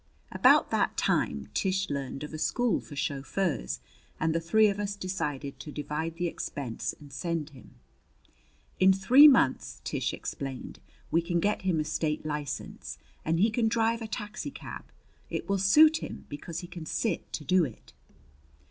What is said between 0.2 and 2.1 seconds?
About that time Tish